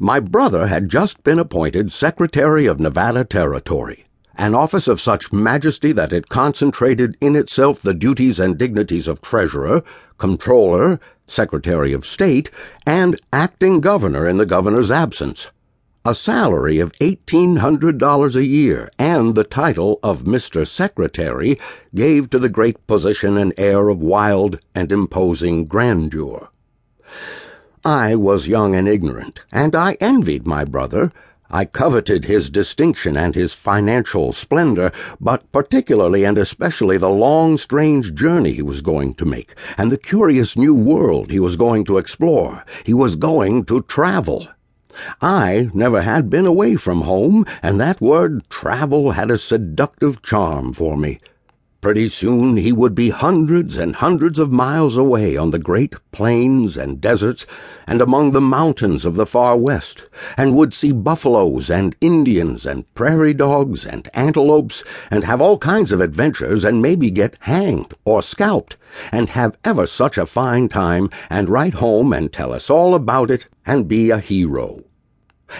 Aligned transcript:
My 0.00 0.20
brother 0.20 0.66
had 0.66 0.90
just 0.90 1.24
been 1.24 1.38
appointed 1.38 1.90
Secretary 1.90 2.66
of 2.66 2.78
Nevada 2.78 3.24
Territory, 3.24 4.04
an 4.34 4.54
office 4.54 4.88
of 4.88 5.00
such 5.00 5.32
majesty 5.32 5.90
that 5.92 6.12
it 6.12 6.28
concentrated 6.28 7.16
in 7.18 7.34
itself 7.34 7.80
the 7.80 7.94
duties 7.94 8.38
and 8.38 8.58
dignities 8.58 9.08
of 9.08 9.22
Treasurer, 9.22 9.82
Comptroller, 10.18 11.00
Secretary 11.26 11.94
of 11.94 12.04
State, 12.04 12.50
and 12.84 13.18
acting 13.32 13.80
governor 13.80 14.28
in 14.28 14.36
the 14.36 14.44
governor's 14.44 14.90
absence. 14.90 15.46
A 16.04 16.14
salary 16.14 16.78
of 16.78 16.92
$1,800 17.00 18.36
a 18.36 18.44
year 18.44 18.90
and 18.98 19.34
the 19.34 19.44
title 19.44 19.98
of 20.02 20.24
Mr. 20.24 20.68
Secretary 20.68 21.58
gave 21.94 22.28
to 22.28 22.38
the 22.38 22.50
great 22.50 22.86
position 22.86 23.38
an 23.38 23.54
air 23.56 23.88
of 23.88 24.02
wild 24.02 24.58
and 24.74 24.92
imposing 24.92 25.64
grandeur. 25.64 26.50
I 27.86 28.16
was 28.16 28.48
young 28.48 28.74
and 28.74 28.88
ignorant, 28.88 29.42
and 29.52 29.76
I 29.76 29.92
envied 30.00 30.44
my 30.44 30.64
brother. 30.64 31.12
I 31.48 31.66
coveted 31.66 32.24
his 32.24 32.50
distinction 32.50 33.16
and 33.16 33.32
his 33.32 33.54
financial 33.54 34.32
splendor, 34.32 34.90
but 35.20 35.44
particularly 35.52 36.24
and 36.24 36.36
especially 36.36 36.98
the 36.98 37.08
long, 37.08 37.56
strange 37.58 38.12
journey 38.12 38.54
he 38.54 38.60
was 38.60 38.80
going 38.80 39.14
to 39.14 39.24
make, 39.24 39.54
and 39.78 39.92
the 39.92 39.98
curious 39.98 40.56
new 40.56 40.74
world 40.74 41.30
he 41.30 41.38
was 41.38 41.54
going 41.54 41.84
to 41.84 41.96
explore. 41.96 42.64
He 42.82 42.92
was 42.92 43.14
going 43.14 43.66
to 43.66 43.82
travel. 43.82 44.48
I 45.22 45.70
never 45.72 46.02
had 46.02 46.28
been 46.28 46.44
away 46.44 46.74
from 46.74 47.02
home, 47.02 47.46
and 47.62 47.78
that 47.78 48.00
word 48.00 48.50
travel 48.50 49.12
had 49.12 49.30
a 49.30 49.38
seductive 49.38 50.22
charm 50.22 50.72
for 50.72 50.96
me. 50.96 51.20
Pretty 51.86 52.08
soon 52.08 52.56
he 52.56 52.72
would 52.72 52.96
be 52.96 53.10
hundreds 53.10 53.76
and 53.76 53.94
hundreds 53.94 54.40
of 54.40 54.50
miles 54.50 54.96
away 54.96 55.36
on 55.36 55.50
the 55.50 55.58
great 55.60 55.94
plains 56.10 56.76
and 56.76 57.00
deserts 57.00 57.46
and 57.86 58.02
among 58.02 58.32
the 58.32 58.40
mountains 58.40 59.04
of 59.04 59.14
the 59.14 59.24
far 59.24 59.56
west, 59.56 60.10
and 60.36 60.56
would 60.56 60.74
see 60.74 60.90
buffaloes 60.90 61.70
and 61.70 61.94
Indians 62.00 62.66
and 62.66 62.92
prairie 62.96 63.34
dogs 63.34 63.86
and 63.86 64.08
antelopes, 64.14 64.82
and 65.12 65.22
have 65.22 65.40
all 65.40 65.58
kinds 65.58 65.92
of 65.92 66.00
adventures, 66.00 66.64
and 66.64 66.82
maybe 66.82 67.08
get 67.08 67.36
hanged 67.38 67.94
or 68.04 68.20
scalped, 68.20 68.76
and 69.12 69.28
have 69.28 69.56
ever 69.64 69.86
such 69.86 70.18
a 70.18 70.26
fine 70.26 70.68
time, 70.68 71.08
and 71.30 71.48
write 71.48 71.74
home 71.74 72.12
and 72.12 72.32
tell 72.32 72.52
us 72.52 72.68
all 72.68 72.96
about 72.96 73.30
it, 73.30 73.46
and 73.64 73.86
be 73.86 74.10
a 74.10 74.18
hero 74.18 74.82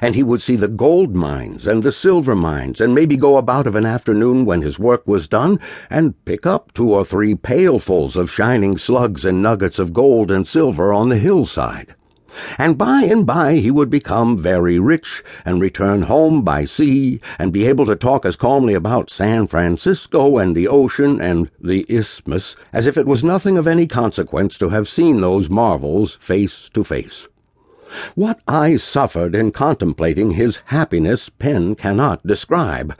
and 0.00 0.14
he 0.14 0.22
would 0.22 0.40
see 0.40 0.56
the 0.56 0.66
gold 0.66 1.14
mines 1.14 1.66
and 1.66 1.82
the 1.82 1.92
silver 1.92 2.34
mines, 2.34 2.80
and 2.80 2.94
maybe 2.94 3.16
go 3.16 3.36
about 3.36 3.66
of 3.66 3.74
an 3.74 3.84
afternoon 3.84 4.44
when 4.44 4.62
his 4.62 4.78
work 4.78 5.06
was 5.06 5.28
done, 5.28 5.60
and 5.90 6.14
pick 6.24 6.46
up 6.46 6.72
two 6.72 6.90
or 6.90 7.04
three 7.04 7.34
pailfuls 7.34 8.16
of 8.16 8.30
shining 8.30 8.78
slugs 8.78 9.24
and 9.24 9.42
nuggets 9.42 9.78
of 9.78 9.92
gold 9.92 10.30
and 10.30 10.48
silver 10.48 10.92
on 10.92 11.10
the 11.10 11.18
hillside. 11.18 11.94
And 12.58 12.76
by 12.76 13.02
and 13.02 13.24
by 13.24 13.56
he 13.56 13.70
would 13.70 13.90
become 13.90 14.36
very 14.38 14.78
rich, 14.78 15.22
and 15.44 15.60
return 15.60 16.02
home 16.02 16.42
by 16.42 16.64
sea, 16.64 17.20
and 17.38 17.52
be 17.52 17.66
able 17.66 17.86
to 17.86 17.94
talk 17.94 18.26
as 18.26 18.34
calmly 18.34 18.74
about 18.74 19.10
San 19.10 19.46
Francisco 19.46 20.38
and 20.38 20.56
the 20.56 20.66
ocean 20.66 21.20
and 21.20 21.50
the 21.60 21.86
isthmus 21.88 22.56
as 22.72 22.86
if 22.86 22.96
it 22.96 23.06
was 23.06 23.22
nothing 23.22 23.56
of 23.56 23.68
any 23.68 23.86
consequence 23.86 24.58
to 24.58 24.70
have 24.70 24.88
seen 24.88 25.20
those 25.20 25.48
marvels 25.48 26.16
face 26.20 26.68
to 26.72 26.82
face. 26.82 27.28
What 28.14 28.40
I 28.48 28.76
suffered 28.76 29.34
in 29.34 29.50
contemplating 29.50 30.32
his 30.32 30.60
happiness 30.66 31.28
pen 31.28 31.74
cannot 31.74 32.26
describe. 32.26 32.94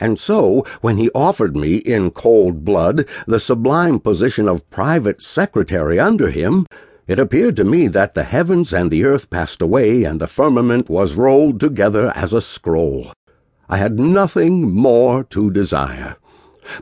And 0.00 0.18
so, 0.18 0.66
when 0.80 0.96
he 0.96 1.10
offered 1.14 1.56
me, 1.56 1.76
in 1.76 2.10
cold 2.10 2.64
blood, 2.64 3.06
the 3.26 3.38
sublime 3.38 4.00
position 4.00 4.48
of 4.48 4.68
private 4.70 5.22
secretary 5.22 5.98
under 5.98 6.30
him, 6.30 6.66
it 7.06 7.18
appeared 7.18 7.56
to 7.56 7.64
me 7.64 7.88
that 7.88 8.14
the 8.14 8.24
heavens 8.24 8.72
and 8.72 8.90
the 8.90 9.04
earth 9.04 9.28
passed 9.28 9.60
away, 9.60 10.04
and 10.04 10.20
the 10.20 10.26
firmament 10.26 10.88
was 10.88 11.14
rolled 11.14 11.60
together 11.60 12.12
as 12.14 12.32
a 12.32 12.40
scroll. 12.40 13.12
I 13.68 13.76
had 13.76 13.98
nothing 13.98 14.72
more 14.72 15.24
to 15.24 15.50
desire. 15.50 16.16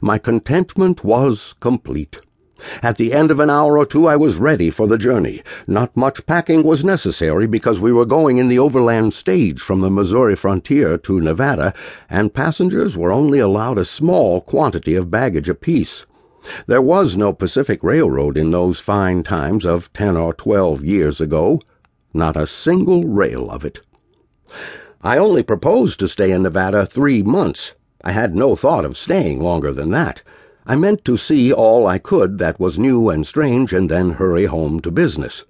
My 0.01 0.19
contentment 0.19 1.05
was 1.05 1.55
complete. 1.61 2.21
At 2.83 2.97
the 2.97 3.13
end 3.13 3.31
of 3.31 3.41
an 3.41 3.51
hour 3.51 3.79
or 3.79 3.87
two 3.87 4.07
I 4.07 4.17
was 4.17 4.37
ready 4.37 4.71
for 4.71 4.87
the 4.87 4.99
journey. 4.99 5.43
Not 5.67 5.97
much 5.97 6.27
packing 6.27 6.63
was 6.63 6.85
necessary 6.85 7.47
because 7.47 7.81
we 7.81 7.93
were 7.93 8.05
going 8.05 8.39
in 8.39 8.49
the 8.49 8.59
overland 8.59 9.15
stage 9.15 9.61
from 9.61 9.81
the 9.81 9.91
Missouri 9.91 10.37
frontier 10.37 10.99
to 10.99 11.21
Nevada, 11.21 11.73
and 12.09 12.35
passengers 12.35 12.97
were 12.97 13.13
only 13.13 13.39
allowed 13.39 13.79
a 13.79 13.85
small 13.85 14.41
quantity 14.41 14.95
of 14.95 15.11
baggage 15.11 15.49
apiece. 15.49 16.07
There 16.67 16.83
was 16.83 17.17
no 17.17 17.33
Pacific 17.33 17.83
Railroad 17.83 18.37
in 18.37 18.51
those 18.51 18.81
fine 18.81 19.23
times 19.23 19.65
of 19.67 19.93
ten 19.93 20.17
or 20.17 20.33
twelve 20.33 20.85
years 20.85 21.21
ago. 21.21 21.61
Not 22.15 22.37
a 22.37 22.47
single 22.47 23.05
rail 23.05 23.51
of 23.51 23.65
it. 23.65 23.81
I 25.03 25.17
only 25.17 25.43
proposed 25.43 26.01
to 26.01 26.09
stay 26.09 26.33
in 26.33 26.43
Nevada 26.43 26.85
three 26.85 27.23
months. 27.23 27.73
I 28.03 28.13
had 28.13 28.35
no 28.35 28.57
thought 28.57 28.85
of 28.85 28.97
staying 28.97 29.41
longer 29.41 29.73
than 29.73 29.91
that. 29.91 30.23
I 30.67 30.77
meant 30.77 31.05
to 31.07 31.17
see 31.17 31.53
all 31.53 31.87
I 31.87 31.99
could 31.99 32.39
that 32.39 32.61
was 32.61 32.79
new 32.79 33.09
and 33.09 33.27
strange 33.27 33.73
and 33.73 33.91
then 33.91 34.11
hurry 34.11 34.45
home 34.45 34.81
to 34.81 34.91
business. 34.91 35.45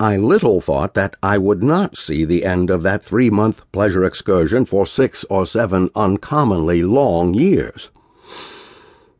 I 0.00 0.16
little 0.16 0.60
thought 0.60 0.94
that 0.94 1.16
I 1.22 1.38
would 1.38 1.62
not 1.62 1.96
see 1.96 2.24
the 2.24 2.44
end 2.44 2.68
of 2.68 2.82
that 2.82 3.02
three 3.02 3.30
month 3.30 3.62
pleasure 3.72 4.04
excursion 4.04 4.64
for 4.64 4.86
six 4.86 5.24
or 5.30 5.46
seven 5.46 5.90
uncommonly 5.94 6.82
long 6.82 7.34
years. 7.34 7.90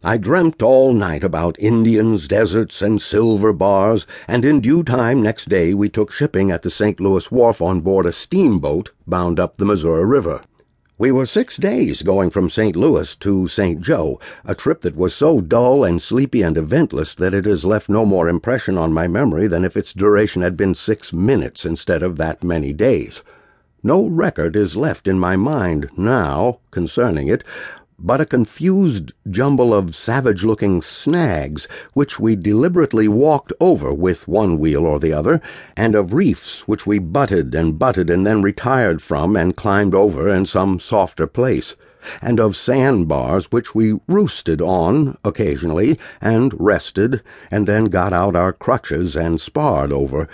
I 0.05 0.17
dreamt 0.17 0.63
all 0.63 0.93
night 0.93 1.23
about 1.23 1.55
Indians, 1.61 2.27
deserts, 2.27 2.83
and 2.83 3.01
silver 3.01 3.53
bars, 3.53 4.05
and 4.27 4.45
in 4.45 4.61
due 4.61 4.83
time 4.83 5.23
next 5.23 5.49
day 5.49 5.73
we 5.75 5.89
took 5.89 6.11
shipping 6.11 6.51
at 6.51 6.63
the 6.63 6.71
St. 6.71 6.99
Louis 6.99 7.31
wharf 7.31 7.63
on 7.63 7.81
board 7.81 8.05
a 8.07 8.13
steamboat 8.13 8.91
bound 9.07 9.39
up 9.39 9.57
the 9.57 9.65
Missouri 9.65 10.05
River. 10.05 10.43
We 11.03 11.11
were 11.11 11.27
six 11.27 11.57
days 11.57 12.03
going 12.03 12.31
from 12.31 12.49
St. 12.49 12.77
Louis 12.77 13.17
to 13.17 13.49
St. 13.49 13.81
Joe, 13.81 14.21
a 14.45 14.55
trip 14.55 14.83
that 14.83 14.95
was 14.95 15.13
so 15.13 15.41
dull 15.41 15.83
and 15.83 16.01
sleepy 16.01 16.43
and 16.43 16.57
eventless 16.57 17.17
that 17.17 17.35
it 17.35 17.45
has 17.45 17.65
left 17.65 17.89
no 17.89 18.07
more 18.07 18.29
impression 18.29 18.79
on 18.79 18.93
my 18.93 19.09
memory 19.09 19.49
than 19.49 19.65
if 19.65 19.77
its 19.77 19.93
duration 19.93 20.43
had 20.43 20.57
been 20.57 20.77
six 20.77 21.13
minutes 21.13 21.67
instead 21.67 22.05
of 22.05 22.19
that 22.19 22.45
many 22.45 22.73
days. 22.73 23.25
No 23.83 24.07
record 24.07 24.55
is 24.55 24.77
left 24.77 25.09
in 25.09 25.19
my 25.19 25.35
mind 25.35 25.91
now 25.97 26.61
concerning 26.71 27.27
it 27.27 27.43
but 28.05 28.21
a 28.21 28.27
confused 28.27 29.13
jumble 29.31 29.73
of 29.73 29.95
savage 29.95 30.43
looking 30.43 30.83
snags, 30.83 31.69
which 31.95 32.19
we 32.19 32.35
deliberately 32.35 33.07
walked 33.07 33.53
over 33.61 33.95
with 33.95 34.27
one 34.27 34.59
wheel 34.59 34.85
or 34.85 34.99
the 34.99 35.13
other, 35.13 35.41
and 35.77 35.95
of 35.95 36.13
reefs 36.13 36.67
which 36.67 36.85
we 36.85 36.99
butted 36.99 37.55
and 37.55 37.79
butted 37.79 38.11
and 38.11 38.27
then 38.27 38.43
retired 38.43 39.01
from 39.01 39.37
and 39.37 39.57
climbed 39.57 39.95
over 39.95 40.29
in 40.29 40.45
some 40.45 40.81
softer 40.81 41.29
place, 41.29 41.77
and 42.21 42.41
of 42.41 42.57
sandbars 42.57 43.53
which 43.53 43.73
we 43.73 43.97
roosted 44.09 44.61
on 44.61 45.17
occasionally 45.25 45.97
and 46.21 46.53
rested, 46.59 47.23
and 47.53 47.69
then 47.69 47.85
got 47.85 48.13
out 48.13 48.35
our 48.35 48.53
crutches 48.53 49.15
and 49.15 49.41
sparred 49.41 49.93
over. 49.93 50.27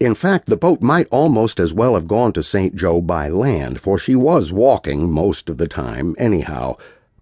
In 0.00 0.16
fact, 0.16 0.46
the 0.46 0.56
boat 0.56 0.82
might 0.82 1.06
almost 1.12 1.60
as 1.60 1.72
well 1.72 1.94
have 1.94 2.08
gone 2.08 2.32
to 2.32 2.42
St. 2.42 2.74
Joe 2.74 3.00
by 3.00 3.28
land, 3.28 3.80
for 3.80 4.00
she 4.00 4.16
was 4.16 4.50
walking 4.50 5.12
most 5.12 5.48
of 5.48 5.58
the 5.58 5.68
time, 5.68 6.16
anyhow 6.18 6.76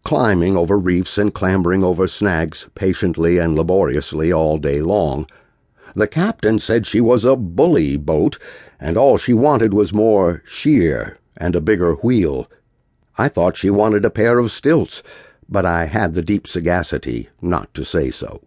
climbing 0.04 0.56
over 0.56 0.78
reefs 0.78 1.16
and 1.18 1.32
clambering 1.32 1.84
over 1.84 2.06
snags 2.06 2.66
patiently 2.74 3.38
and 3.38 3.56
laboriously 3.56 4.32
all 4.32 4.58
day 4.58 4.80
long. 4.80 5.26
The 5.94 6.08
captain 6.08 6.58
said 6.58 6.86
she 6.86 7.00
was 7.00 7.24
a 7.24 7.36
bully 7.36 7.96
boat, 7.96 8.38
and 8.80 8.96
all 8.96 9.18
she 9.18 9.32
wanted 9.32 9.74
was 9.74 9.92
more 9.92 10.42
sheer 10.46 11.18
and 11.36 11.54
a 11.54 11.60
bigger 11.60 11.94
wheel. 11.94 12.48
I 13.18 13.28
thought 13.28 13.56
she 13.56 13.70
wanted 13.70 14.04
a 14.04 14.10
pair 14.10 14.38
of 14.38 14.50
stilts, 14.50 15.02
but 15.48 15.66
I 15.66 15.84
had 15.84 16.14
the 16.14 16.22
deep 16.22 16.46
sagacity 16.46 17.28
not 17.40 17.72
to 17.74 17.84
say 17.84 18.10
so. 18.10 18.40